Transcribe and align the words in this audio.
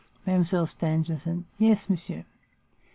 "Mademoiselle 0.25 0.65
Stangerson. 0.65 1.43
Yes, 1.59 1.87
monsieur. 1.87 2.25